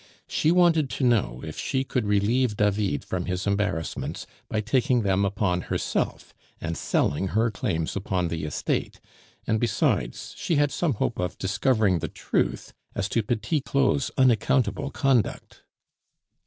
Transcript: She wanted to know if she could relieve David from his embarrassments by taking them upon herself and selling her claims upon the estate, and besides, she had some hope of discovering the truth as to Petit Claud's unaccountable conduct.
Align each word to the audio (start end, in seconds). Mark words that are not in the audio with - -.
She 0.27 0.51
wanted 0.51 0.89
to 0.97 1.03
know 1.03 1.41
if 1.45 1.59
she 1.59 1.83
could 1.83 2.07
relieve 2.07 2.57
David 2.57 3.05
from 3.05 3.25
his 3.25 3.45
embarrassments 3.45 4.25
by 4.49 4.59
taking 4.59 5.03
them 5.03 5.23
upon 5.23 5.61
herself 5.69 6.33
and 6.59 6.75
selling 6.75 7.27
her 7.27 7.51
claims 7.51 7.95
upon 7.95 8.29
the 8.29 8.43
estate, 8.43 8.99
and 9.45 9.59
besides, 9.59 10.33
she 10.35 10.55
had 10.55 10.71
some 10.71 10.95
hope 10.95 11.19
of 11.19 11.37
discovering 11.37 11.99
the 11.99 12.07
truth 12.07 12.73
as 12.95 13.07
to 13.09 13.21
Petit 13.21 13.61
Claud's 13.61 14.09
unaccountable 14.17 14.89
conduct. 14.89 15.61